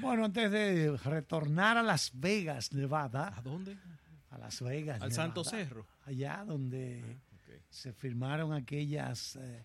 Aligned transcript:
Bueno, 0.00 0.24
antes 0.24 0.50
de 0.50 0.96
retornar 0.96 1.76
a 1.76 1.82
Las 1.82 2.10
Vegas, 2.14 2.72
Nevada. 2.72 3.32
¿A 3.36 3.42
dónde? 3.42 3.76
A 4.30 4.38
Las 4.38 4.60
Vegas. 4.62 5.02
Al 5.02 5.12
Santo 5.12 5.42
Cerro. 5.44 5.86
Allá 6.06 6.44
donde 6.46 7.02
Ah, 7.04 7.52
se 7.70 7.92
firmaron 7.92 8.52
aquellas. 8.52 9.36
eh, 9.36 9.64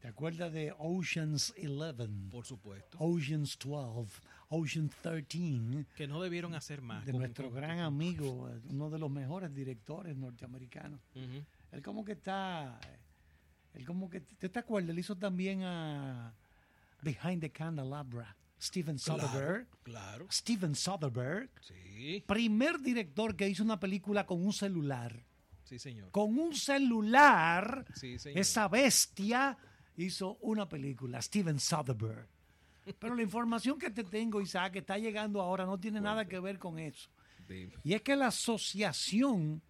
¿Te 0.00 0.08
acuerdas 0.08 0.52
de 0.52 0.72
Oceans 0.78 1.54
11? 1.58 2.30
Por 2.30 2.44
supuesto. 2.44 2.98
Oceans 3.00 3.58
12, 3.58 4.20
Oceans 4.50 4.94
13. 5.02 5.86
Que 5.96 6.06
no 6.06 6.20
debieron 6.22 6.54
hacer 6.54 6.80
más. 6.82 7.04
De 7.06 7.12
con- 7.12 7.20
nuestro 7.22 7.46
con- 7.46 7.54
gran 7.56 7.78
amigo, 7.80 8.48
eh, 8.50 8.60
uno 8.68 8.90
de 8.90 8.98
los 8.98 9.10
mejores 9.10 9.52
directores 9.54 10.16
norteamericanos. 10.16 11.00
Él 11.72 11.82
como 11.82 12.04
que 12.04 12.12
está. 12.12 12.78
eh, 12.86 12.98
Él 13.74 13.84
como 13.86 14.08
que. 14.08 14.20
¿Te, 14.20 14.48
te 14.48 14.58
acuerdas? 14.58 14.90
Él 14.90 14.98
hizo 15.00 15.16
también 15.16 15.62
a 15.64 16.32
Behind 17.02 17.40
the 17.40 17.50
Candelabra. 17.50 18.36
Steven 18.60 18.98
Soderbergh. 18.98 19.66
Claro. 19.82 20.26
Steven 20.30 20.74
Soderbergh. 20.74 21.50
Sí. 21.60 22.24
Primer 22.26 22.80
director 22.80 23.36
que 23.36 23.48
hizo 23.48 23.62
una 23.62 23.78
película 23.78 24.26
con 24.26 24.44
un 24.44 24.52
celular. 24.52 25.24
Sí, 25.64 25.78
señor. 25.78 26.10
Con 26.10 26.38
un 26.38 26.54
celular. 26.54 27.84
Sí, 27.94 28.18
señor. 28.18 28.38
Esa 28.38 28.68
bestia 28.68 29.56
hizo 29.96 30.36
una 30.40 30.68
película. 30.68 31.20
Steven 31.20 31.58
Soderbergh. 31.58 32.28
Pero 32.98 33.14
la 33.14 33.22
información 33.22 33.78
que 33.78 33.90
te 33.90 34.04
tengo, 34.04 34.40
Isaac, 34.40 34.74
que 34.74 34.78
está 34.80 34.98
llegando 34.98 35.40
ahora, 35.40 35.64
no 35.64 35.78
tiene 35.78 36.00
nada 36.00 36.26
que 36.26 36.38
ver 36.38 36.58
con 36.58 36.78
eso. 36.78 37.08
Dime. 37.48 37.74
Y 37.82 37.94
es 37.94 38.02
que 38.02 38.14
la 38.16 38.26
Asociación 38.26 39.62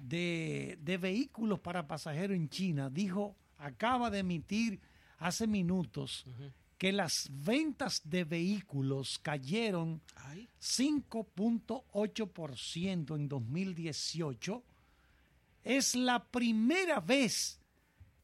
de, 0.00 0.78
de 0.80 0.98
Vehículos 0.98 1.60
para 1.60 1.86
Pasajeros 1.86 2.36
en 2.36 2.48
China 2.48 2.90
dijo, 2.90 3.36
acaba 3.58 4.10
de 4.10 4.18
emitir 4.18 4.80
hace 5.18 5.46
minutos 5.46 6.26
que 6.82 6.90
las 6.90 7.30
ventas 7.30 8.02
de 8.02 8.24
vehículos 8.24 9.20
cayeron 9.20 10.02
Ay. 10.16 10.48
5.8% 10.60 13.14
en 13.14 13.28
2018. 13.28 14.64
Es 15.62 15.94
la 15.94 16.24
primera 16.24 16.98
vez 16.98 17.60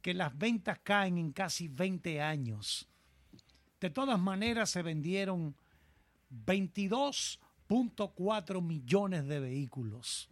que 0.02 0.12
las 0.12 0.36
ventas 0.36 0.80
caen 0.80 1.18
en 1.18 1.30
casi 1.30 1.68
20 1.68 2.20
años. 2.20 2.88
De 3.80 3.90
todas 3.90 4.18
maneras, 4.18 4.70
se 4.70 4.82
vendieron 4.82 5.54
22.4 6.44 8.60
millones 8.60 9.28
de 9.28 9.38
vehículos. 9.38 10.28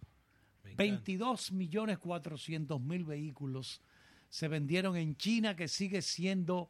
Me 0.65 0.73
encanta. 0.73 0.83
22 0.83 1.53
millones 1.53 1.99
400 1.99 2.81
mil 2.81 3.05
vehículos 3.05 3.81
se 4.29 4.49
vendieron 4.49 4.97
en 4.97 5.17
China, 5.17 5.55
que 5.55 5.69
sigue 5.69 6.03
siendo 6.03 6.69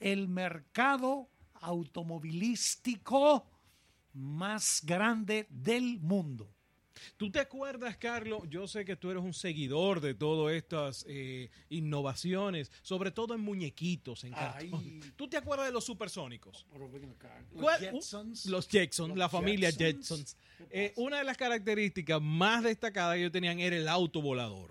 el 0.00 0.28
mercado 0.28 1.28
automovilístico 1.60 3.46
más 4.14 4.80
grande 4.84 5.46
del 5.50 6.00
mundo. 6.00 6.50
¿Tú 7.16 7.30
te 7.30 7.40
acuerdas, 7.40 7.96
Carlos? 7.96 8.42
Yo 8.50 8.66
sé 8.68 8.84
que 8.84 8.94
tú 8.94 9.10
eres 9.10 9.22
un 9.22 9.32
seguidor 9.32 10.00
de 10.02 10.12
todas 10.14 10.54
estas 10.54 11.06
eh, 11.08 11.50
innovaciones, 11.70 12.70
sobre 12.82 13.10
todo 13.10 13.34
en 13.34 13.40
muñequitos, 13.40 14.24
en 14.24 14.32
cartón. 14.32 14.80
Ay. 14.84 15.00
¿Tú 15.16 15.26
te 15.26 15.38
acuerdas 15.38 15.66
de 15.68 15.72
los 15.72 15.84
supersónicos? 15.84 16.66
Los 16.78 17.62
¿Cuál- 17.62 17.80
Jetsons. 17.80 18.46
Los 18.46 18.68
Jetsons, 18.68 19.08
Los 19.10 19.18
la 19.18 19.28
familia 19.30 19.70
Jetsons. 19.70 20.08
Jetsons. 20.34 20.36
¿Qué 20.58 20.66
Eh, 20.86 20.92
una 20.96 21.18
de 21.18 21.24
las 21.24 21.38
características 21.38 22.20
más 22.20 22.64
destacadas 22.64 23.14
que 23.14 23.20
ellos 23.20 23.32
tenían 23.32 23.60
era 23.60 23.76
el 23.76 23.88
auto 23.88 24.20
volador. 24.20 24.70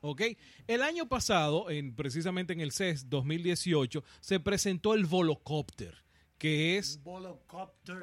¿Ok? 0.00 0.22
El 0.66 0.82
año 0.82 1.08
pasado, 1.08 1.70
en, 1.70 1.94
precisamente 1.94 2.52
en 2.52 2.60
el 2.60 2.72
CES 2.72 3.08
2018, 3.08 4.04
se 4.20 4.40
presentó 4.40 4.94
el 4.94 5.06
Volocopter, 5.06 5.96
que 6.38 6.78
es 6.78 7.02
Volocopter. 7.02 7.98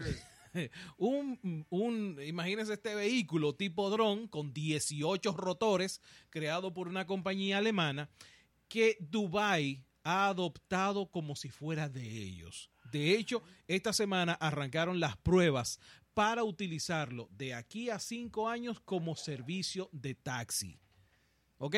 un, 0.98 1.66
un, 1.70 2.20
imagínense 2.26 2.74
este 2.74 2.96
vehículo 2.96 3.56
tipo 3.56 3.90
dron 3.90 4.28
con 4.28 4.54
18 4.54 5.34
rotores 5.34 6.02
creado 6.30 6.74
por 6.74 6.88
una 6.88 7.06
compañía 7.06 7.58
alemana 7.58 8.10
que 8.68 8.98
Dubai 9.00 9.86
ha 10.04 10.28
adoptado 10.28 11.10
como 11.10 11.36
si 11.36 11.50
fuera 11.50 11.90
de 11.90 12.02
ellos. 12.02 12.70
De 12.92 13.16
hecho, 13.16 13.44
esta 13.68 13.94
semana 13.94 14.34
arrancaron 14.34 15.00
las 15.00 15.18
pruebas 15.18 15.80
para 16.14 16.44
utilizarlo 16.44 17.28
de 17.32 17.54
aquí 17.54 17.90
a 17.90 18.00
cinco 18.00 18.48
años 18.48 18.80
como 18.80 19.16
servicio 19.16 19.90
de 19.92 20.14
taxi. 20.14 20.80
¿Ok? 21.58 21.78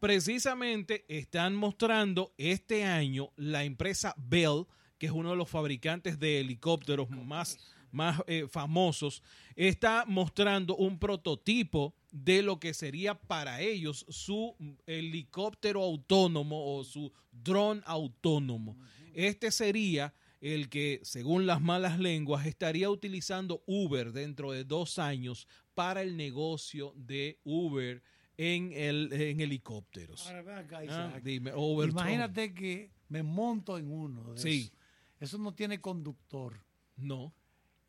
Precisamente 0.00 1.04
están 1.08 1.56
mostrando 1.56 2.32
este 2.38 2.84
año 2.84 3.32
la 3.36 3.64
empresa 3.64 4.14
Bell, 4.16 4.64
que 4.96 5.06
es 5.06 5.12
uno 5.12 5.30
de 5.30 5.36
los 5.36 5.48
fabricantes 5.48 6.18
de 6.18 6.40
helicópteros 6.40 7.10
más, 7.10 7.58
más 7.90 8.22
eh, 8.26 8.46
famosos, 8.48 9.22
está 9.56 10.04
mostrando 10.06 10.76
un 10.76 10.98
prototipo 10.98 11.94
de 12.12 12.42
lo 12.42 12.60
que 12.60 12.74
sería 12.74 13.14
para 13.20 13.60
ellos 13.60 14.06
su 14.08 14.54
helicóptero 14.86 15.82
autónomo 15.82 16.76
o 16.76 16.84
su 16.84 17.12
dron 17.32 17.82
autónomo. 17.84 18.78
Este 19.14 19.50
sería 19.50 20.14
el 20.40 20.68
que, 20.68 21.00
según 21.02 21.46
las 21.46 21.60
malas 21.60 21.98
lenguas, 21.98 22.46
estaría 22.46 22.88
utilizando 22.88 23.62
Uber 23.66 24.12
dentro 24.12 24.52
de 24.52 24.64
dos 24.64 24.98
años 24.98 25.48
para 25.74 26.02
el 26.02 26.16
negocio 26.16 26.92
de 26.96 27.40
Uber 27.42 28.02
en, 28.38 28.72
el, 28.72 29.12
en 29.12 29.40
helicópteros. 29.40 30.26
Ahora 30.28 30.42
ven 30.42 30.58
acá, 30.58 30.80
Ah, 30.88 31.18
dime. 31.22 31.52
Imagínate 31.54 32.54
que 32.54 32.90
me 33.10 33.22
monto 33.22 33.76
en 33.76 33.90
uno 33.90 34.32
de 34.32 34.40
Sí. 34.40 34.60
esos. 34.62 34.78
Eso 35.20 35.38
no 35.38 35.52
tiene 35.52 35.80
conductor. 35.80 36.64
No, 36.96 37.34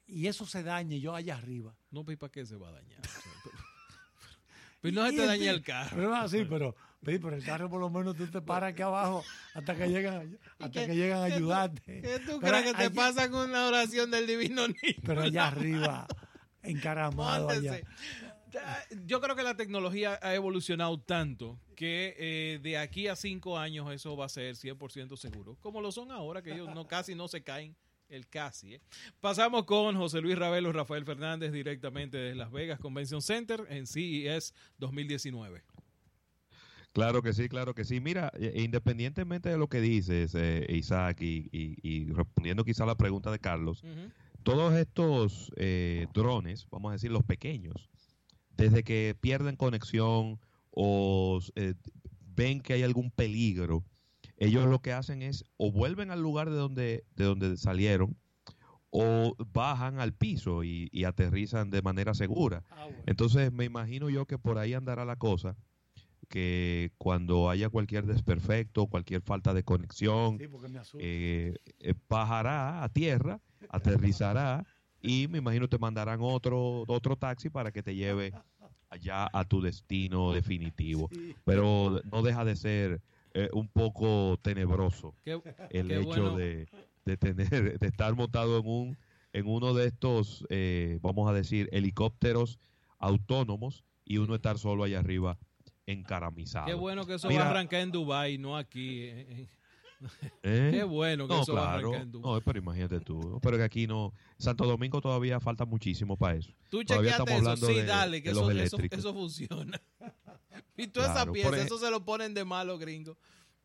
Y 0.07 0.25
eso 0.27 0.45
se 0.47 0.63
dañe 0.63 0.99
yo 0.99 1.13
allá 1.15 1.35
arriba. 1.37 1.75
no, 1.91 2.03
pues 2.03 2.17
¿para 2.17 2.31
qué 2.31 2.45
se 2.45 2.55
va 2.57 2.69
a 2.69 2.71
dañar? 2.73 2.99
O 2.99 3.07
sea, 3.07 3.31
pero, 3.43 3.55
pero 4.81 4.95
no 4.95 5.05
se 5.09 5.15
te 5.17 5.23
Y 5.23 5.27
daña 5.27 5.51
el 5.51 5.61
carro. 5.61 5.95
Pero 5.95 6.15
es 6.15 6.21
así, 6.23 6.45
pero, 6.49 6.75
ve, 7.01 7.19
pero 7.19 7.35
el 7.35 7.43
carro 7.43 7.69
por 7.69 7.79
lo 7.79 7.89
menos 7.91 8.15
tú 8.15 8.25
te 8.27 8.41
paras 8.41 8.73
aquí 8.73 8.81
abajo 8.81 9.23
hasta 9.53 9.75
que 9.75 9.87
llegan, 9.87 10.39
hasta 10.59 10.85
que 10.87 10.95
llegan 10.95 11.19
a 11.23 11.25
¿Qué 11.25 11.31
tú- 11.31 11.35
ayudarte. 11.37 12.01
¿Qué 12.01 12.19
tú 12.25 12.39
Pero 12.39 12.51
crees 12.53 12.65
que 12.65 12.73
te 12.73 12.83
allá- 12.85 12.95
pasa 12.95 13.29
con 13.29 13.51
la 13.51 13.67
oración 13.67 14.09
del 14.09 14.25
divino 14.25 14.67
niño? 14.67 14.77
Pero 15.05 15.21
allá 15.21 15.47
arriba, 15.47 16.07
encaramado 16.63 17.49
allá. 17.49 17.71
Móntese. 17.71 17.85
Ya, 18.21 18.28
Yo 19.05 19.21
creo 19.21 19.35
que 19.35 19.43
la 19.43 19.55
tecnología 19.55 20.19
ha 20.21 20.33
evolucionado 20.35 20.99
tanto 20.99 21.59
que 21.75 22.15
eh, 22.17 22.59
de 22.61 22.77
aquí 22.77 23.07
a 23.07 23.15
cinco 23.15 23.57
años 23.57 23.91
eso 23.91 24.15
va 24.17 24.25
a 24.25 24.29
ser 24.29 24.55
100% 24.55 25.15
seguro. 25.17 25.57
Como 25.61 25.81
lo 25.81 25.91
son 25.91 26.11
ahora, 26.11 26.41
que 26.41 26.53
ellos 26.53 26.73
no, 26.73 26.87
casi 26.87 27.15
no 27.15 27.27
se 27.27 27.41
caen. 27.43 27.75
El 28.09 28.27
casi. 28.27 28.73
¿eh? 28.73 28.81
Pasamos 29.21 29.65
con 29.65 29.95
José 29.95 30.19
Luis 30.19 30.35
Ravelo, 30.35 30.71
Rafael 30.73 31.05
Fernández, 31.05 31.51
directamente 31.51 32.17
de 32.17 32.33
Las 32.33 32.51
Vegas 32.51 32.79
Convention 32.79 33.21
Center 33.21 33.67
en 33.69 33.85
CES 33.85 34.55
2019. 34.79 35.61
Claro 36.91 37.21
que 37.21 37.33
sí, 37.33 37.47
claro 37.47 37.75
que 37.75 37.85
sí. 37.85 37.99
Mira, 37.99 38.31
eh, 38.33 38.53
independientemente 38.63 39.49
de 39.49 39.57
lo 39.59 39.67
que 39.67 39.79
dices, 39.79 40.33
eh, 40.33 40.65
Isaac, 40.69 41.21
y, 41.21 41.49
y- 41.51 41.75
y 41.83 42.11
respondiendo 42.11 42.63
quizá 42.65 42.83
a 42.83 42.87
la 42.87 42.95
pregunta 42.97 43.29
de 43.31 43.37
Carlos, 43.37 43.83
todos 44.41 44.73
estos 44.73 45.51
eh, 45.57 46.07
drones, 46.11 46.65
vamos 46.71 46.89
a 46.89 46.93
decir 46.93 47.11
los 47.11 47.23
pequeños, 47.23 47.89
desde 48.59 48.83
que 48.83 49.15
pierden 49.19 49.55
conexión 49.55 50.39
o 50.71 51.39
eh, 51.55 51.73
ven 52.35 52.61
que 52.61 52.73
hay 52.73 52.83
algún 52.83 53.09
peligro, 53.11 53.83
ellos 54.37 54.67
lo 54.67 54.79
que 54.79 54.93
hacen 54.93 55.21
es 55.21 55.43
o 55.57 55.71
vuelven 55.71 56.11
al 56.11 56.21
lugar 56.21 56.49
de 56.49 56.55
donde, 56.55 57.03
de 57.15 57.25
donde 57.25 57.57
salieron 57.57 58.17
o 58.89 59.35
bajan 59.53 59.99
al 59.99 60.13
piso 60.13 60.63
y, 60.63 60.89
y 60.91 61.03
aterrizan 61.03 61.69
de 61.69 61.81
manera 61.81 62.13
segura. 62.13 62.63
Ah, 62.69 62.85
bueno. 62.85 63.03
Entonces 63.05 63.51
me 63.51 63.65
imagino 63.65 64.09
yo 64.09 64.25
que 64.25 64.37
por 64.37 64.57
ahí 64.57 64.73
andará 64.73 65.05
la 65.05 65.15
cosa, 65.15 65.55
que 66.27 66.91
cuando 66.97 67.49
haya 67.49 67.69
cualquier 67.69 68.05
desperfecto, 68.05 68.87
cualquier 68.87 69.21
falta 69.21 69.53
de 69.53 69.63
conexión, 69.63 70.37
Sí, 70.37 70.47
eh, 70.99 71.55
eh, 71.79 71.93
bajará 72.07 72.83
a 72.83 72.89
tierra, 72.89 73.41
aterrizará 73.69 74.65
y 75.01 75.27
me 75.27 75.37
imagino 75.39 75.67
te 75.67 75.77
mandarán 75.77 76.19
otro 76.21 76.83
otro 76.87 77.15
taxi 77.15 77.49
para 77.49 77.71
que 77.71 77.81
te 77.83 77.95
lleve 77.95 78.33
allá 78.89 79.29
a 79.31 79.45
tu 79.45 79.61
destino 79.61 80.33
definitivo. 80.33 81.09
Sí. 81.11 81.35
Pero 81.45 82.01
no 82.11 82.21
deja 82.21 82.43
de 82.45 82.55
ser 82.55 83.01
eh, 83.33 83.49
un 83.53 83.67
poco 83.67 84.37
tenebroso 84.41 85.13
Qué, 85.23 85.39
el 85.69 85.87
qué 85.87 85.99
hecho 85.99 86.05
bueno. 86.07 86.35
de, 86.37 86.67
de 87.05 87.17
tener 87.17 87.79
de 87.79 87.87
estar 87.87 88.15
montado 88.15 88.59
en 88.59 88.67
un 88.67 88.97
en 89.31 89.45
uno 89.47 89.73
de 89.75 89.85
estos 89.87 90.43
eh, 90.49 90.97
vamos 91.01 91.29
a 91.29 91.33
decir 91.33 91.69
helicópteros 91.71 92.57
autónomos 92.97 93.83
y 94.05 94.17
uno 94.17 94.33
estar 94.35 94.57
solo 94.57 94.83
allá 94.83 94.99
arriba 94.99 95.37
encaramizado. 95.85 96.65
Qué 96.67 96.73
bueno 96.73 97.05
que 97.05 97.15
eso 97.15 97.27
Mira, 97.27 97.41
va 97.43 97.47
a 97.47 97.51
arrancar 97.51 97.81
en 97.81 97.91
Dubai, 97.91 98.37
no 98.37 98.57
aquí. 98.57 99.01
eh, 99.03 99.47
eh. 100.43 100.69
Qué 100.73 100.83
bueno 100.83 101.27
que 101.27 101.33
no, 101.33 101.41
eso 101.41 101.53
va 101.53 101.75
a 101.75 101.79
claro. 101.79 102.05
No, 102.05 102.41
pero 102.41 102.59
imagínate 102.59 102.99
tú. 103.01 103.39
Pero 103.41 103.57
que 103.57 103.63
aquí 103.63 103.87
no. 103.87 104.13
Santo 104.37 104.65
Domingo 104.65 105.01
todavía 105.01 105.39
falta 105.39 105.65
muchísimo 105.65 106.15
para 106.17 106.35
eso. 106.37 106.51
Tú 106.69 106.83
Todavía 106.83 107.11
estamos 107.11 107.31
eso, 107.31 107.37
hablando 107.39 107.67
sí, 107.67 107.73
de- 107.75 107.85
dale, 107.85 108.21
que 108.23 108.29
de 108.29 108.39
eso, 108.39 108.51
eso, 108.51 108.77
eso 108.89 109.13
funciona. 109.13 109.81
y 110.77 110.87
toda 110.87 111.05
esa 111.07 111.13
Claro, 111.15 111.31
pieza, 111.33 111.49
por 111.49 111.57
ej- 111.57 111.65
eso 111.65 111.77
se 111.77 111.91
lo 111.91 112.03
ponen 112.05 112.33
de 112.33 112.45
malo, 112.45 112.77
gringo. 112.77 113.17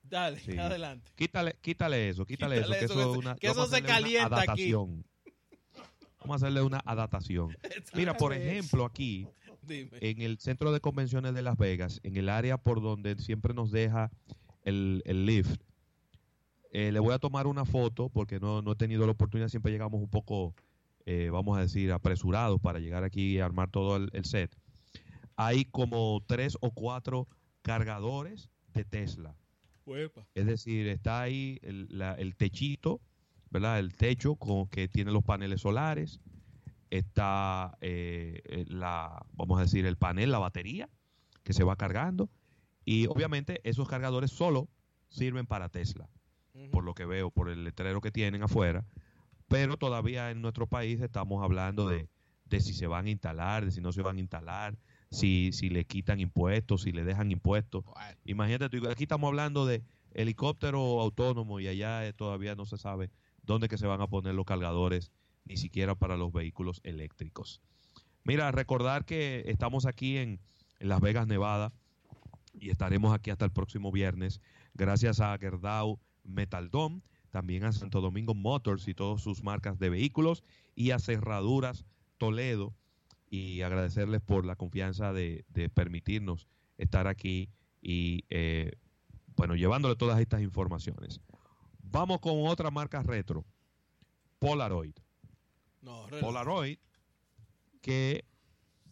Dale, 0.03 0.39
Sí. 0.41 0.59
adelante. 0.59 1.11
Quítale, 1.17 1.57
quítale 1.63 2.09
eso, 2.11 2.27
quítale, 2.27 2.57
Quítale 2.57 2.77
eso, 2.85 2.95
que 2.95 3.01
eso, 3.03 3.13
que 3.13 3.19
una, 3.19 3.35
que 3.37 3.47
eso 3.47 3.67
se 3.67 3.83
calienta 3.83 4.43
aquí. 4.53 4.73
Vamos 4.73 5.05
a 6.31 6.35
hacerle 6.47 6.63
una 6.63 6.81
adaptación. 6.85 7.57
Mira, 7.95 8.17
por 8.17 8.33
ejemplo, 8.33 8.85
aquí, 8.85 9.27
Dime. 9.63 9.91
en 10.01 10.21
el 10.23 10.39
centro 10.39 10.73
de 10.73 10.81
convenciones 10.81 11.35
de 11.35 11.43
Las 11.43 11.57
Vegas, 11.57 12.01
en 12.03 12.17
el 12.17 12.29
área 12.29 12.57
por 12.59 12.83
donde 12.83 13.17
siempre 13.17 13.55
nos 13.55 13.71
deja 13.71 14.11
el, 14.63 15.03
el 15.07 15.27
lift, 15.27 15.61
eh, 16.75 16.93
le 16.93 17.01
voy 17.01 17.15
a 17.15 17.19
tomar 17.19 17.47
una 17.47 17.65
foto 17.65 18.11
porque 18.11 18.39
no, 18.39 18.61
no 18.61 18.73
he 18.73 18.77
tenido 18.77 19.07
la 19.07 19.13
oportunidad, 19.13 19.49
siempre 19.49 19.73
llegamos 19.73 20.01
un 20.03 20.11
poco, 20.11 20.55
eh, 21.07 21.31
vamos 21.31 21.57
a 21.57 21.63
decir, 21.63 21.91
apresurados 21.93 22.61
para 22.61 22.81
llegar 22.81 23.03
aquí 23.05 23.37
y 23.37 23.39
armar 23.41 23.71
todo 23.71 23.97
el, 23.97 24.11
el 24.13 24.25
set. 24.27 24.55
Hay 25.37 25.65
como 25.65 26.23
tres 26.27 26.59
o 26.61 26.71
cuatro 26.73 27.27
cargadores 27.63 28.51
de 28.75 28.85
Tesla. 28.85 29.35
Huepa. 29.87 30.27
Es 30.35 30.47
decir, 30.47 30.87
está 30.89 31.23
ahí 31.23 31.59
el, 31.63 31.87
la- 31.91 32.15
el 32.15 32.37
techito, 32.37 33.01
¿verdad? 33.51 33.79
El 33.79 33.95
techo 33.95 34.37
con, 34.37 34.67
que 34.69 34.89
tiene 34.89 35.13
los 35.13 35.23
paneles 35.25 35.61
solares. 35.63 36.21
Está 36.91 37.77
eh, 37.81 38.65
la, 38.69 39.27
vamos 39.33 39.59
a 39.59 39.63
decir, 39.63 39.85
el 39.87 39.97
panel, 39.97 40.31
la 40.31 40.39
batería 40.39 40.89
que 41.43 41.53
se 41.53 41.65
va 41.65 41.77
cargando. 41.77 42.31
Y 42.85 43.07
obviamente 43.07 43.61
esos 43.65 43.89
cargadores 43.89 44.31
solo 44.31 44.69
sirven 45.09 45.47
para 45.47 45.69
Tesla, 45.69 46.09
Por 46.71 46.85
lo 46.85 46.95
que 46.95 47.05
veo, 47.05 47.31
por 47.31 47.49
el 47.49 47.65
letrero 47.65 48.01
que 48.01 48.13
tienen 48.13 48.43
afuera. 48.43 48.85
Pero 49.49 49.77
todavía 49.77 50.31
en 50.31 50.41
nuestro 50.41 50.67
país 50.67 51.01
estamos 51.01 51.43
hablando 51.43 51.89
de, 51.89 52.09
de 52.47 52.61
si 52.61 52.75
se 52.75 52.87
van 52.87 53.07
a 53.07 53.11
instalar, 53.11 53.65
de 53.65 53.73
si 53.73 53.81
no 53.81 53.93
se 53.93 54.03
van 54.03 54.17
a 54.17 54.21
instalar, 54.21 54.77
si, 55.11 55.53
si 55.53 55.69
le 55.69 55.85
quitan 55.85 56.21
impuestos, 56.21 56.83
si 56.83 56.93
le 56.93 57.05
dejan 57.05 57.31
impuestos. 57.31 57.85
Bueno, 57.85 58.19
Imagínate, 58.25 58.81
tú, 58.81 58.89
aquí 58.89 59.05
estamos 59.05 59.29
hablando 59.29 59.67
de 59.67 59.83
helicóptero 60.13 61.01
autónomo 61.01 61.61
y 61.61 61.69
allá 61.69 62.07
eh, 62.07 62.13
todavía 62.13 62.55
no 62.55 62.67
se 62.67 62.79
sabe 62.79 63.11
dónde 63.43 63.69
que 63.69 63.79
se 63.79 63.87
van 63.87 64.01
a 64.01 64.07
poner 64.07 64.35
los 64.35 64.47
cargadores, 64.47 65.11
ni 65.45 65.57
siquiera 65.57 65.95
para 65.95 66.17
los 66.17 66.33
vehículos 66.33 66.81
eléctricos. 66.85 67.61
Mira, 68.23 68.51
recordar 68.53 69.05
que 69.05 69.43
estamos 69.47 69.87
aquí 69.87 70.17
en, 70.17 70.41
en 70.79 70.89
Las 70.89 71.01
Vegas, 71.01 71.27
Nevada, 71.27 71.73
y 72.55 72.71
estaremos 72.71 73.13
aquí 73.13 73.31
hasta 73.31 73.45
el 73.45 73.51
próximo 73.51 73.91
viernes, 73.91 74.41
gracias 74.75 75.21
a 75.21 75.37
Gerdau 75.37 75.99
Metaldom, 76.25 77.01
también 77.31 77.65
a 77.65 77.73
Santo 77.73 78.01
Domingo 78.01 78.35
Motors 78.35 78.89
y 78.89 78.95
todas 78.95 79.23
sus 79.23 79.43
marcas 79.43 79.79
de 79.79 79.91
vehículos, 79.91 80.43
y 80.75 80.91
a 80.91 80.99
Cerraduras 80.99 81.85
Toledo, 82.19 82.75
y 83.31 83.63
agradecerles 83.63 84.21
por 84.21 84.45
la 84.45 84.57
confianza 84.57 85.13
de, 85.13 85.45
de 85.49 85.69
permitirnos 85.69 86.47
estar 86.79 87.07
aquí 87.07 87.51
y, 87.83 88.25
eh, 88.31 88.73
bueno, 89.37 89.57
llevándole 89.57 89.97
todas 89.97 90.21
estas 90.21 90.43
informaciones. 90.43 91.21
Vamos 91.83 92.21
con 92.21 92.47
otra 92.47 92.71
marca 92.71 93.03
retro, 93.03 93.45
Polaroid. 94.39 94.95
no. 95.83 96.07
Polaroid, 96.21 96.79
que 97.81 98.25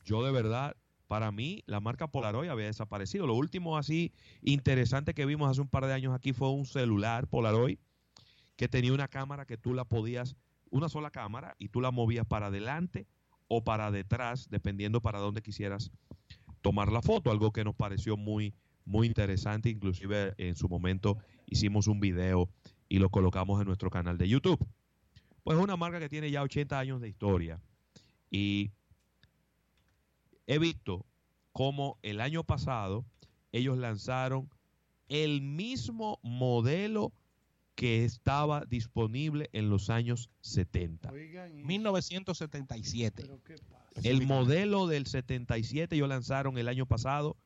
yo 0.05 0.23
de 0.25 0.33
verdad, 0.33 0.77
para 1.13 1.31
mí, 1.31 1.63
la 1.67 1.79
marca 1.79 2.07
Polaroid 2.07 2.49
había 2.49 2.65
desaparecido. 2.65 3.27
Lo 3.27 3.35
último 3.35 3.77
así 3.77 4.15
interesante 4.41 5.13
que 5.13 5.27
vimos 5.27 5.51
hace 5.51 5.61
un 5.61 5.69
par 5.69 5.85
de 5.85 5.93
años 5.93 6.15
aquí 6.15 6.33
fue 6.33 6.49
un 6.49 6.65
celular 6.65 7.27
Polaroid 7.27 7.77
que 8.57 8.67
tenía 8.67 8.95
una 8.95 9.09
cámara 9.09 9.45
que 9.45 9.59
tú 9.59 9.75
la 9.75 9.85
podías, 9.85 10.37
una 10.71 10.89
sola 10.89 11.11
cámara, 11.11 11.55
y 11.59 11.69
tú 11.69 11.83
la 11.83 11.91
movías 11.91 12.25
para 12.25 12.47
adelante 12.47 13.07
o 13.47 13.63
para 13.63 13.91
detrás, 13.91 14.49
dependiendo 14.49 15.03
para 15.03 15.19
dónde 15.19 15.43
quisieras 15.43 15.91
tomar 16.63 16.91
la 16.91 17.03
foto, 17.03 17.31
algo 17.31 17.53
que 17.53 17.63
nos 17.63 17.75
pareció 17.75 18.17
muy, 18.17 18.55
muy 18.87 19.07
interesante, 19.07 19.69
inclusive 19.69 20.33
en 20.39 20.57
su 20.57 20.67
momento 20.67 21.19
hicimos 21.45 21.89
un 21.89 22.01
video 22.01 22.49
y 22.89 23.01
lo 23.01 23.11
colocamos 23.11 23.61
en 23.61 23.67
nuestro 23.67 23.91
canal 23.91 24.17
de 24.17 24.31
YouTube. 24.31 24.67
Pues 25.45 25.59
es 25.59 25.63
una 25.63 25.77
marca 25.77 26.01
que 26.01 26.09
tiene 26.09 26.31
ya 26.31 26.41
80 26.41 26.79
años 26.79 27.03
de 27.03 27.11
historia 27.11 27.61
y 28.31 28.71
he 30.47 30.59
visto 30.59 31.05
cómo 31.53 31.99
el 32.03 32.21
año 32.21 32.45
pasado 32.45 33.05
ellos 33.53 33.77
lanzaron 33.79 34.49
el 35.09 35.43
mismo 35.43 36.19
modelo 36.23 37.13
que 37.75 38.05
estaba 38.05 38.65
disponible 38.67 39.49
en 39.53 39.69
los 39.71 39.91
años 39.91 40.31
70. 40.41 41.11
Oigan, 41.11 41.59
y- 41.59 41.65
1977. 41.65 43.23
pero 43.23 43.43
qué 43.43 43.55
pasa. 43.71 43.83
El 44.03 44.27
modelo 44.27 44.87
del 44.87 45.07
77 45.07 45.97
ellos 45.97 46.09
lanzaron 46.09 46.59
el 46.59 46.69
año 46.69 46.87
pasado 46.87 47.37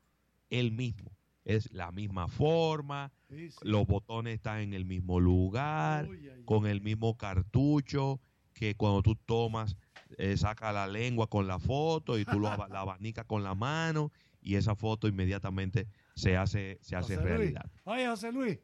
el 0.51 0.73
mismo. 0.73 1.11
Es 1.45 1.73
la 1.73 1.93
misma 1.93 2.27
forma, 2.29 3.13
Sí, 3.29 3.51
sí. 3.51 3.57
los 3.63 3.87
botones 3.87 4.35
están 4.35 4.61
en 4.61 4.75
el 4.75 4.85
mismo 4.85 5.21
lugar, 5.21 6.09
Uy, 6.09 6.29
ay, 6.29 6.43
con 6.45 6.67
ay. 6.67 6.73
el 6.73 6.81
mismo 6.81 7.17
cartucho, 7.17 8.21
que 8.53 8.75
cuando 8.75 9.03
tú 9.03 9.15
tomas, 9.17 9.77
eh, 10.17 10.37
saca 10.37 10.73
la 10.73 10.87
lengua 10.87 11.29
con 11.29 11.47
la 11.47 11.58
foto 11.58 12.19
y 12.19 12.25
tú 12.25 12.38
lo, 12.38 12.49
la 12.49 12.81
abanicas 12.81 13.25
con 13.26 13.43
la 13.43 13.55
mano 13.55 14.12
y 14.41 14.55
esa 14.55 14.75
foto 14.75 15.08
inmediatamente 15.08 15.88
se 16.14 16.37
hace, 16.37 16.79
se 16.81 16.97
hace 16.97 17.17
José 17.17 17.29
Luis. 17.29 17.38
realidad. 17.38 17.70
Oye, 17.85 18.06
José 18.06 18.32
Luis, 18.32 18.58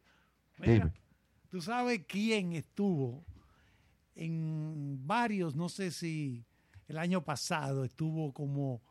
mira, 0.58 0.72
Dime. 0.74 0.92
¿tú 1.50 1.60
sabes 1.60 2.02
quién 2.06 2.52
estuvo 2.52 3.24
en 4.14 5.06
varios, 5.06 5.56
no 5.56 5.68
sé 5.68 5.90
si 5.90 6.44
el 6.86 6.98
año 6.98 7.24
pasado 7.24 7.84
estuvo 7.84 8.32
como 8.32 8.82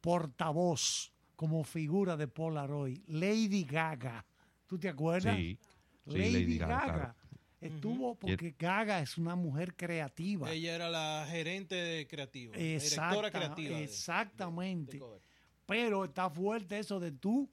portavoz, 0.00 1.12
como 1.36 1.62
figura 1.64 2.16
de 2.16 2.28
Polaroid? 2.28 2.98
Lady 3.06 3.64
Gaga. 3.64 4.24
¿Tú 4.66 4.78
te 4.78 4.88
acuerdas? 4.88 5.36
Sí, 5.36 5.58
sí, 6.06 6.18
Lady, 6.18 6.32
Lady 6.32 6.58
Gaga. 6.58 7.14
Estuvo 7.62 8.14
porque 8.16 8.54
Gaga 8.58 9.00
es 9.00 9.16
una 9.18 9.36
mujer 9.36 9.74
creativa. 9.76 10.50
Ella 10.50 10.74
era 10.74 10.88
la 10.90 11.26
gerente 11.30 11.74
de 11.76 12.06
creativa, 12.06 12.56
Exacta- 12.56 13.10
directora 13.16 13.30
creativa. 13.30 13.76
de- 13.78 13.84
exactamente. 13.84 14.98
de. 14.98 15.20
Pero 15.66 16.04
está 16.04 16.28
fuerte 16.28 16.78
eso 16.78 16.98
de 17.00 17.12
tú 17.12 17.48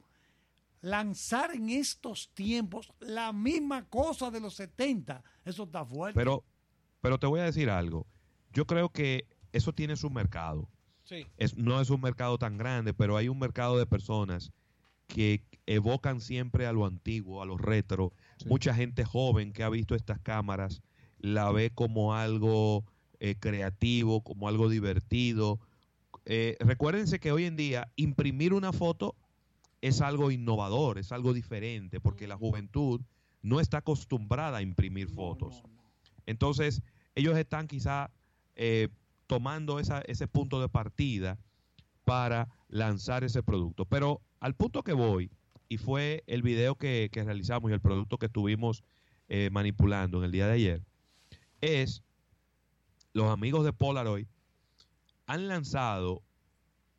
lanzar 0.81 1.51
en 1.53 1.69
estos 1.69 2.29
tiempos 2.33 2.91
la 2.99 3.31
misma 3.33 3.85
cosa 3.85 4.31
de 4.31 4.39
los 4.39 4.55
70. 4.55 5.23
Eso 5.45 5.63
está 5.63 5.85
fuerte. 5.85 6.17
Pero, 6.17 6.43
pero 7.01 7.19
te 7.19 7.27
voy 7.27 7.39
a 7.41 7.43
decir 7.43 7.69
algo. 7.69 8.07
Yo 8.51 8.65
creo 8.65 8.89
que 8.89 9.27
eso 9.51 9.73
tiene 9.73 9.95
su 9.95 10.09
mercado. 10.09 10.69
Sí, 11.03 11.25
es, 11.37 11.55
no 11.57 11.81
es 11.81 11.89
un 11.89 12.01
mercado 12.01 12.37
tan 12.37 12.57
grande, 12.57 12.93
pero 12.93 13.17
hay 13.17 13.29
un 13.29 13.39
mercado 13.39 13.77
de 13.77 13.85
personas 13.85 14.51
que 15.07 15.43
evocan 15.65 16.21
siempre 16.21 16.67
a 16.67 16.71
lo 16.71 16.85
antiguo, 16.85 17.41
a 17.41 17.45
lo 17.45 17.57
retro. 17.57 18.13
Sí. 18.39 18.47
Mucha 18.49 18.73
gente 18.73 19.05
joven 19.05 19.51
que 19.53 19.63
ha 19.63 19.69
visto 19.69 19.95
estas 19.95 20.19
cámaras 20.19 20.81
la 21.19 21.51
ve 21.51 21.71
como 21.71 22.15
algo 22.15 22.85
eh, 23.19 23.35
creativo, 23.39 24.21
como 24.23 24.47
algo 24.47 24.69
divertido. 24.69 25.59
Eh, 26.25 26.55
recuérdense 26.59 27.19
que 27.19 27.31
hoy 27.31 27.45
en 27.45 27.55
día 27.57 27.91
imprimir 27.97 28.53
una 28.53 28.71
foto 28.71 29.15
es 29.81 30.01
algo 30.01 30.31
innovador, 30.31 30.97
es 30.97 31.11
algo 31.11 31.33
diferente, 31.33 31.99
porque 31.99 32.27
la 32.27 32.37
juventud 32.37 33.01
no 33.41 33.59
está 33.59 33.77
acostumbrada 33.79 34.57
a 34.57 34.61
imprimir 34.61 35.09
fotos. 35.09 35.63
Entonces, 36.25 36.81
ellos 37.15 37.37
están 37.37 37.67
quizá 37.67 38.11
eh, 38.55 38.89
tomando 39.27 39.79
esa- 39.79 40.01
ese 40.01 40.27
punto 40.27 40.59
de 40.61 40.67
partida 40.69 41.37
para 42.03 42.49
lanzar 42.67 43.23
ese 43.23 43.41
producto. 43.43 43.85
Pero 43.85 44.21
al 44.39 44.53
punto 44.55 44.83
que 44.83 44.93
voy, 44.93 45.31
y 45.69 45.77
fue 45.77 46.23
el 46.27 46.41
video 46.41 46.75
que, 46.75 47.09
que 47.11 47.23
realizamos 47.23 47.71
y 47.71 47.73
el 47.73 47.79
producto 47.79 48.17
que 48.17 48.25
estuvimos 48.25 48.83
eh, 49.29 49.49
manipulando 49.51 50.17
en 50.17 50.25
el 50.25 50.31
día 50.31 50.47
de 50.47 50.53
ayer, 50.53 50.81
es 51.61 52.03
los 53.13 53.31
amigos 53.31 53.63
de 53.63 53.73
Polaroid 53.73 54.27
han 55.27 55.47
lanzado 55.47 56.23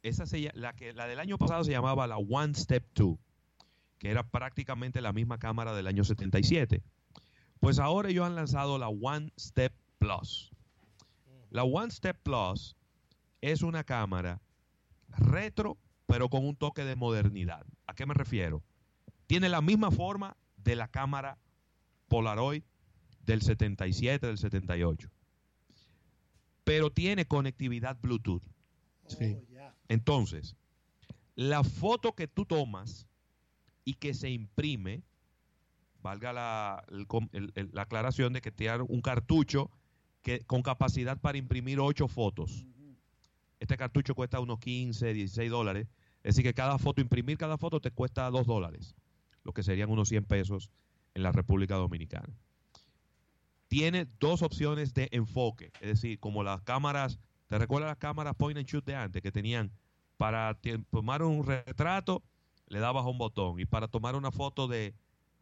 esa 0.03 0.25
se 0.25 0.51
la 0.55 0.75
que 0.75 0.93
la 0.93 1.07
del 1.07 1.19
año 1.19 1.37
pasado 1.37 1.65
se 1.65 1.73
llamaba 1.73 2.07
la 2.07 2.17
One 2.17 2.55
Step 2.55 2.85
2, 2.95 3.19
que 3.99 4.11
era 4.11 4.23
prácticamente 4.23 5.01
la 5.01 5.13
misma 5.13 5.39
cámara 5.39 5.75
del 5.75 5.89
año 5.89 6.05
77. 6.05 6.83
Pues 7.59 7.79
ahora 7.79 8.09
ellos 8.09 8.25
han 8.25 8.37
lanzado 8.37 8.79
la 8.79 8.89
One 8.89 9.33
Step 9.39 9.75
Plus. 9.99 10.53
La 11.51 11.65
One 11.65 11.91
Step 11.91 12.17
Plus 12.23 12.77
es 13.41 13.63
una 13.63 13.85
cámara 13.85 14.41
retro, 15.09 15.77
pero 16.11 16.29
con 16.29 16.45
un 16.45 16.57
toque 16.57 16.85
de 16.85 16.97
modernidad. 16.97 17.65
¿A 17.87 17.95
qué 17.95 18.05
me 18.05 18.15
refiero? 18.15 18.63
Tiene 19.29 19.49
la 19.49 19.61
misma 19.61 19.91
forma 19.93 20.37
de 20.57 20.75
la 20.75 20.89
cámara 20.89 21.39
Polaroid 22.09 22.63
del 23.25 23.43
77, 23.43 24.27
del 24.27 24.37
78. 24.39 25.09
Pero 26.65 26.91
tiene 26.91 27.27
conectividad 27.27 27.97
Bluetooth. 28.01 28.43
Sí. 29.07 29.37
Oh. 29.39 29.73
Entonces, 29.89 30.57
la 31.37 31.63
foto 31.65 32.13
que 32.15 32.27
tú 32.29 32.45
tomas 32.45 33.07
y 33.85 33.95
que 33.95 34.13
se 34.15 34.31
imprime, 34.31 35.03
valga 36.03 36.33
la, 36.33 36.85
el 36.91 37.07
com- 37.07 37.29
el- 37.33 37.53
el- 37.55 37.71
la 37.73 37.83
aclaración 37.83 38.33
de 38.33 38.41
que 38.41 38.51
tiene 38.51 38.83
un 38.89 39.01
cartucho 39.01 39.71
que, 40.23 40.41
con 40.41 40.63
capacidad 40.63 41.19
para 41.21 41.39
imprimir 41.39 41.79
ocho 41.81 42.09
fotos. 42.09 42.63
Ujú. 42.65 42.97
Este 43.61 43.77
cartucho 43.77 44.15
cuesta 44.15 44.41
unos 44.41 44.59
15, 44.59 45.13
16 45.15 45.51
dólares. 45.51 45.87
Es 46.23 46.35
decir, 46.35 46.45
que 46.45 46.55
cada 46.55 46.79
foto, 46.79 47.01
imprimir 47.01 47.39
cada 47.39 47.57
foto 47.59 47.81
te 47.81 47.91
cuesta 47.91 48.31
2 48.31 48.47
dólares, 48.47 48.95
lo 49.45 49.53
que 49.53 49.63
serían 49.63 49.91
unos 49.91 50.09
100 50.09 50.25
pesos 50.25 50.71
en 51.15 51.23
la 51.23 51.33
República 51.33 51.77
Dominicana. 51.77 52.29
tiene 53.69 54.07
dos 54.19 54.43
opciones 54.43 54.95
de 54.95 55.09
enfoque, 55.13 55.71
es 55.81 55.89
decir, 55.89 56.19
como 56.19 56.43
las 56.43 56.61
cámaras, 56.63 57.21
¿te 57.47 57.57
recuerdas 57.57 57.91
las 57.91 57.99
cámaras 57.99 58.35
point 58.35 58.59
and 58.59 58.67
shoot 58.67 58.85
de 58.85 58.97
antes 58.97 59.23
que 59.23 59.31
tenían 59.31 59.71
para 60.17 60.59
tomar 60.91 61.23
un 61.23 61.47
retrato, 61.47 62.23
le 62.67 62.81
dabas 62.81 63.05
a 63.05 63.09
un 63.09 63.19
botón 63.19 63.61
y 63.61 63.67
para 63.67 63.89
tomar 63.89 64.17
una 64.17 64.31
foto 64.31 64.69
de, 64.69 64.95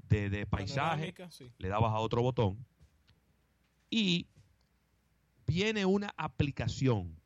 de, 0.08 0.30
de 0.30 0.47
paisaje, 0.47 1.14
sí. 1.30 1.50
le 1.58 1.68
dabas 1.68 1.92
a 1.92 1.99
otro 1.99 2.23
botón 2.23 2.64
y 3.90 4.26
viene 5.47 5.87
una 5.87 6.12
aplicación 6.16 7.18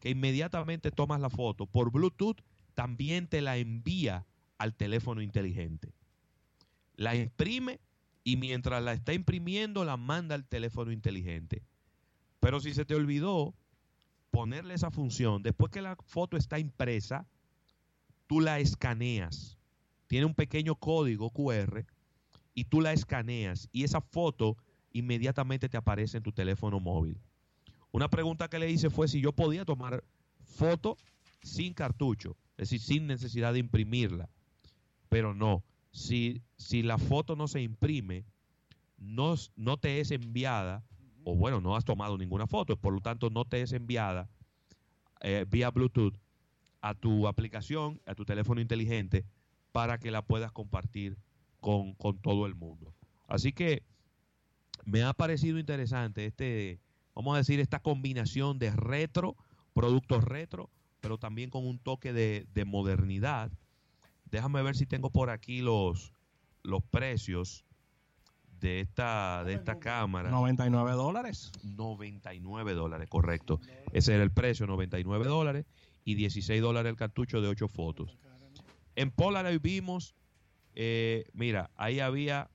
que 0.00 0.10
inmediatamente 0.10 0.90
tomas 0.90 1.20
la 1.20 1.30
foto 1.30 1.66
por 1.66 1.90
Bluetooth, 1.90 2.40
también 2.76 3.26
te 3.26 3.40
la 3.40 3.56
envía 3.56 4.26
al 4.58 4.74
teléfono 4.74 5.22
inteligente. 5.22 5.94
La 6.94 7.16
imprime 7.16 7.80
y 8.22 8.36
mientras 8.36 8.82
la 8.82 8.92
está 8.92 9.14
imprimiendo 9.14 9.82
la 9.84 9.96
manda 9.96 10.34
al 10.34 10.46
teléfono 10.46 10.92
inteligente. 10.92 11.62
Pero 12.38 12.60
si 12.60 12.74
se 12.74 12.84
te 12.84 12.94
olvidó 12.94 13.54
ponerle 14.30 14.74
esa 14.74 14.90
función, 14.90 15.42
después 15.42 15.72
que 15.72 15.80
la 15.80 15.96
foto 15.96 16.36
está 16.36 16.58
impresa, 16.58 17.26
tú 18.26 18.40
la 18.40 18.60
escaneas. 18.60 19.56
Tiene 20.06 20.26
un 20.26 20.34
pequeño 20.34 20.74
código 20.74 21.30
QR 21.30 21.86
y 22.54 22.64
tú 22.66 22.82
la 22.82 22.92
escaneas 22.92 23.70
y 23.72 23.84
esa 23.84 24.02
foto 24.02 24.58
inmediatamente 24.92 25.70
te 25.70 25.78
aparece 25.78 26.18
en 26.18 26.22
tu 26.22 26.32
teléfono 26.32 26.78
móvil. 26.78 27.18
Una 27.90 28.10
pregunta 28.10 28.48
que 28.48 28.58
le 28.58 28.70
hice 28.70 28.90
fue 28.90 29.08
si 29.08 29.22
yo 29.22 29.32
podía 29.32 29.64
tomar 29.64 30.04
foto 30.44 30.98
sin 31.42 31.72
cartucho, 31.72 32.36
es 32.56 32.70
decir, 32.70 32.80
sin 32.80 33.06
necesidad 33.06 33.52
de 33.52 33.60
imprimirla. 33.60 34.28
Pero 35.08 35.34
no, 35.34 35.62
si, 35.90 36.42
si 36.56 36.82
la 36.82 36.98
foto 36.98 37.36
no 37.36 37.48
se 37.48 37.62
imprime, 37.62 38.24
no, 38.98 39.34
no 39.56 39.76
te 39.76 40.00
es 40.00 40.10
enviada, 40.10 40.84
o 41.24 41.34
bueno, 41.34 41.60
no 41.60 41.76
has 41.76 41.84
tomado 41.84 42.18
ninguna 42.18 42.46
foto, 42.46 42.76
por 42.76 42.92
lo 42.92 43.00
tanto 43.00 43.30
no 43.30 43.44
te 43.44 43.62
es 43.62 43.72
enviada 43.72 44.28
eh, 45.20 45.44
vía 45.48 45.70
Bluetooth 45.70 46.14
a 46.80 46.94
tu 46.94 47.26
aplicación, 47.26 48.00
a 48.06 48.14
tu 48.14 48.24
teléfono 48.24 48.60
inteligente, 48.60 49.24
para 49.72 49.98
que 49.98 50.10
la 50.10 50.22
puedas 50.22 50.52
compartir 50.52 51.16
con, 51.60 51.94
con 51.94 52.18
todo 52.18 52.46
el 52.46 52.54
mundo. 52.54 52.94
Así 53.26 53.52
que 53.52 53.82
me 54.84 55.02
ha 55.02 55.12
parecido 55.12 55.58
interesante 55.58 56.26
este, 56.26 56.80
vamos 57.16 57.34
a 57.34 57.38
decir, 57.38 57.58
esta 57.58 57.80
combinación 57.80 58.58
de 58.58 58.70
retro, 58.70 59.36
productos 59.74 60.22
retro, 60.22 60.70
pero 61.06 61.18
también 61.18 61.50
con 61.50 61.64
un 61.64 61.78
toque 61.78 62.12
de, 62.12 62.48
de 62.52 62.64
modernidad. 62.64 63.52
Déjame 64.24 64.60
ver 64.64 64.74
si 64.74 64.86
tengo 64.86 65.10
por 65.10 65.30
aquí 65.30 65.60
los, 65.60 66.12
los 66.64 66.82
precios 66.82 67.64
de 68.58 68.80
esta, 68.80 69.44
de 69.44 69.54
esta 69.54 69.78
cámara. 69.78 70.30
99 70.30 70.94
dólares. 70.94 71.52
99 71.62 72.74
dólares, 72.74 73.08
correcto. 73.08 73.60
Ese 73.92 74.14
era 74.14 74.24
el 74.24 74.32
precio, 74.32 74.66
99 74.66 75.26
dólares 75.26 75.64
y 76.04 76.16
16 76.16 76.60
dólares 76.60 76.90
el 76.90 76.96
cartucho 76.96 77.40
de 77.40 77.46
8 77.46 77.68
fotos. 77.68 78.18
En 78.96 79.12
Polaroid 79.12 79.60
vimos, 79.60 80.16
eh, 80.74 81.28
mira, 81.34 81.70
ahí 81.76 82.00
había 82.00 82.50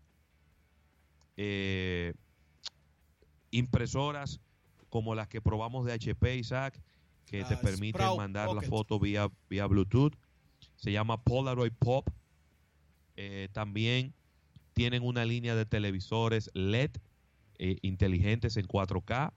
eh, 1.38 2.16
impresoras 3.52 4.42
como 4.90 5.16
las 5.16 5.30
que 5.30 5.40
probamos 5.40 5.86
de 5.86 5.94
HP, 5.94 6.36
Isaac, 6.36 6.82
que 7.26 7.44
te 7.44 7.52
Las 7.52 7.60
permiten 7.60 8.02
Sprout 8.02 8.18
mandar 8.18 8.54
la 8.54 8.62
foto 8.62 9.00
vía, 9.00 9.30
vía 9.50 9.66
Bluetooth. 9.66 10.14
Se 10.76 10.92
llama 10.92 11.24
Polaroid 11.24 11.74
Pop. 11.74 12.08
Eh, 13.16 13.50
también 13.54 14.14
tienen 14.74 15.04
una 15.04 15.26
línea 15.26 15.56
de 15.56 15.66
televisores 15.66 16.50
LED 16.54 16.92
eh, 17.60 17.78
inteligentes 17.82 18.58
en 18.58 18.68
4K. 18.68 19.32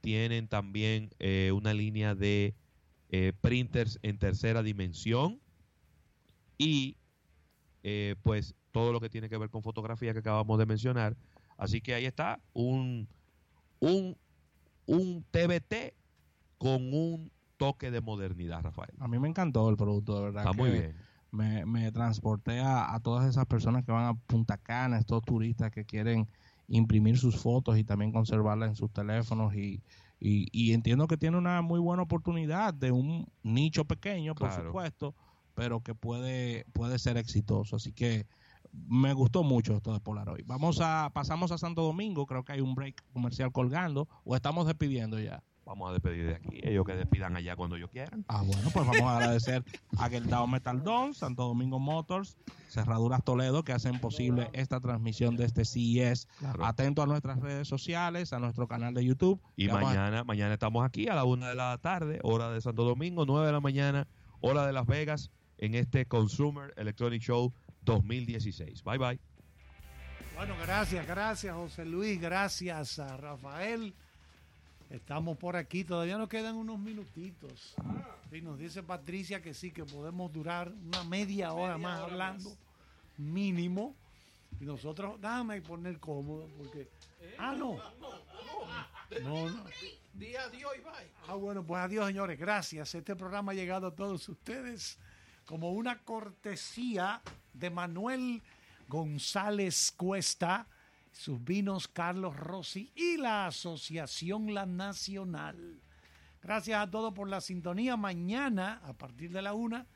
Tienen 0.00 0.48
también 0.48 1.10
eh, 1.18 1.52
una 1.52 1.74
línea 1.74 2.14
de 2.14 2.54
printers 3.40 3.98
en 4.02 4.18
tercera 4.18 4.62
dimensión. 4.62 5.40
Y 6.58 6.96
pues 8.22 8.54
todo 8.70 8.92
lo 8.92 9.00
que 9.00 9.08
tiene 9.08 9.28
que 9.28 9.38
ver 9.38 9.48
con 9.48 9.62
fotografía 9.62 10.12
que 10.12 10.18
acabamos 10.18 10.58
de 10.58 10.66
mencionar. 10.66 11.16
Así 11.56 11.80
que 11.80 11.94
ahí 11.94 12.04
está 12.04 12.40
un, 12.52 13.08
un, 13.80 14.16
un 14.86 15.24
TBT 15.30 15.94
con 16.58 16.92
un 16.92 17.32
toque 17.56 17.90
de 17.90 18.00
modernidad, 18.00 18.62
Rafael. 18.62 18.94
A 18.98 19.08
mí 19.08 19.18
me 19.18 19.28
encantó 19.28 19.68
el 19.70 19.76
producto, 19.76 20.16
de 20.16 20.22
verdad. 20.22 20.44
Está 20.44 20.52
muy 20.52 20.70
que 20.70 20.78
bien. 20.80 20.96
Me, 21.30 21.66
me 21.66 21.92
transporté 21.92 22.60
a, 22.60 22.94
a 22.94 23.00
todas 23.00 23.28
esas 23.28 23.46
personas 23.46 23.84
que 23.84 23.92
van 23.92 24.06
a 24.06 24.14
Punta 24.14 24.56
Cana, 24.58 24.98
estos 24.98 25.22
turistas 25.22 25.70
que 25.70 25.84
quieren 25.84 26.28
imprimir 26.68 27.18
sus 27.18 27.36
fotos 27.36 27.78
y 27.78 27.84
también 27.84 28.12
conservarlas 28.12 28.70
en 28.70 28.76
sus 28.76 28.92
teléfonos 28.92 29.54
y, 29.54 29.82
y, 30.20 30.48
y 30.52 30.72
entiendo 30.72 31.06
que 31.06 31.16
tiene 31.16 31.36
una 31.38 31.60
muy 31.62 31.80
buena 31.80 32.02
oportunidad 32.02 32.72
de 32.74 32.92
un 32.92 33.26
nicho 33.42 33.84
pequeño, 33.84 34.34
por 34.34 34.48
Claro. 34.48 34.66
supuesto, 34.68 35.14
pero 35.54 35.82
que 35.82 35.94
puede, 35.94 36.64
puede 36.72 36.98
ser 36.98 37.16
exitoso. 37.18 37.76
Así 37.76 37.92
que 37.92 38.26
me 38.72 39.12
gustó 39.12 39.42
mucho 39.42 39.74
esto 39.76 39.92
de 39.92 40.00
Polaroid. 40.00 40.44
Vamos 40.46 40.80
a, 40.80 41.10
pasamos 41.12 41.52
a 41.52 41.58
Santo 41.58 41.82
Domingo, 41.82 42.26
creo 42.26 42.44
que 42.44 42.52
hay 42.52 42.60
un 42.60 42.74
break 42.74 43.02
comercial 43.12 43.52
colgando, 43.52 44.08
o 44.24 44.34
estamos 44.36 44.66
despidiendo 44.66 45.18
ya. 45.20 45.42
Vamos 45.68 45.90
a 45.90 45.92
despedir 45.92 46.26
de 46.28 46.34
aquí. 46.36 46.60
Ellos 46.62 46.86
que 46.86 46.94
despidan 46.94 47.36
allá 47.36 47.54
cuando 47.54 47.76
ellos 47.76 47.90
quieran. 47.90 48.24
Ah, 48.28 48.42
bueno, 48.42 48.70
pues 48.72 48.86
vamos 48.86 49.02
a 49.02 49.16
agradecer 49.18 49.62
a 49.98 50.08
Geldao 50.08 50.46
Metal 50.46 50.82
Don, 50.82 51.12
Santo 51.12 51.44
Domingo 51.46 51.78
Motors, 51.78 52.38
Cerraduras 52.70 53.22
Toledo, 53.22 53.62
que 53.64 53.72
hacen 53.74 54.00
posible 54.00 54.48
esta 54.54 54.80
transmisión 54.80 55.36
de 55.36 55.44
este 55.44 55.66
CES. 55.66 56.26
Claro. 56.38 56.64
Atento 56.64 57.02
a 57.02 57.06
nuestras 57.06 57.38
redes 57.40 57.68
sociales, 57.68 58.32
a 58.32 58.38
nuestro 58.38 58.66
canal 58.66 58.94
de 58.94 59.04
YouTube. 59.04 59.42
Y 59.56 59.68
a- 59.68 59.74
mañana, 59.74 60.24
mañana 60.24 60.54
estamos 60.54 60.86
aquí 60.86 61.06
a 61.08 61.14
la 61.14 61.24
una 61.24 61.50
de 61.50 61.54
la 61.54 61.76
tarde, 61.76 62.18
hora 62.22 62.50
de 62.50 62.62
Santo 62.62 62.84
Domingo, 62.84 63.26
nueve 63.26 63.46
de 63.46 63.52
la 63.52 63.60
mañana, 63.60 64.08
hora 64.40 64.66
de 64.66 64.72
Las 64.72 64.86
Vegas, 64.86 65.30
en 65.58 65.74
este 65.74 66.06
Consumer 66.06 66.72
Electronic 66.78 67.20
Show 67.20 67.52
2016. 67.82 68.82
Bye 68.84 68.96
bye. 68.98 69.20
Bueno, 70.34 70.54
gracias, 70.62 71.06
gracias 71.06 71.54
José 71.54 71.84
Luis, 71.84 72.18
gracias 72.20 72.98
a 73.00 73.16
Rafael. 73.18 73.92
Estamos 74.90 75.36
por 75.36 75.56
aquí, 75.56 75.84
todavía 75.84 76.16
nos 76.16 76.28
quedan 76.28 76.56
unos 76.56 76.78
minutitos. 76.78 77.74
Y 78.32 78.40
nos 78.40 78.58
dice 78.58 78.82
Patricia 78.82 79.42
que 79.42 79.52
sí, 79.52 79.70
que 79.70 79.84
podemos 79.84 80.32
durar 80.32 80.72
una 80.72 81.04
media 81.04 81.52
hora 81.52 81.76
Media 81.76 81.88
más 81.88 82.00
hora 82.00 82.12
hablando, 82.12 82.50
más. 82.50 82.58
mínimo. 83.18 83.94
Y 84.60 84.64
nosotros, 84.64 85.20
déjame 85.20 85.60
poner 85.60 86.00
cómodo, 86.00 86.48
porque... 86.56 86.88
Ah, 87.36 87.54
no. 87.54 87.78
No, 89.22 89.48
no. 89.50 89.64
Día 90.14 90.44
adiós 90.44 90.72
y 90.76 90.80
bye. 90.80 91.12
Ah, 91.28 91.34
bueno, 91.34 91.62
pues 91.64 91.80
adiós, 91.82 92.06
señores. 92.06 92.38
Gracias. 92.38 92.94
Este 92.94 93.14
programa 93.14 93.52
ha 93.52 93.54
llegado 93.54 93.86
a 93.88 93.94
todos 93.94 94.28
ustedes 94.28 94.98
como 95.44 95.72
una 95.72 95.98
cortesía 95.98 97.22
de 97.52 97.70
Manuel 97.70 98.42
González 98.88 99.92
Cuesta, 99.96 100.66
sus 101.12 101.42
vinos 101.42 101.88
Carlos 101.88 102.36
Rossi 102.36 102.92
y 102.94 103.16
la 103.16 103.46
Asociación 103.46 104.54
La 104.54 104.66
Nacional. 104.66 105.80
Gracias 106.42 106.80
a 106.80 106.90
todos 106.90 107.12
por 107.12 107.28
la 107.28 107.40
sintonía. 107.40 107.96
Mañana, 107.96 108.80
a 108.84 108.92
partir 108.92 109.30
de 109.30 109.42
la 109.42 109.54
una, 109.54 109.86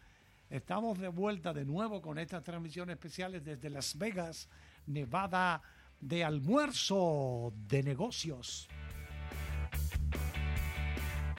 estamos 0.51 0.99
de 0.99 1.09
vuelta 1.09 1.53
de 1.53 1.65
nuevo 1.65 2.03
con 2.03 2.19
estas 2.19 2.43
transmisiones 2.43 2.95
especiales 2.95 3.45
desde 3.45 3.71
Las 3.71 3.97
Vegas, 3.97 4.49
Nevada, 4.87 5.63
de 6.01 6.25
almuerzo 6.25 7.53
de 7.69 7.83
negocios. 7.83 8.69